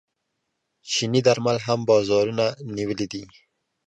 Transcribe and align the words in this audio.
چیني 0.91 1.21
درمل 1.27 1.57
هم 1.65 1.79
بازارونه 1.89 2.45
نیولي 2.75 3.07
دي. 3.11 3.23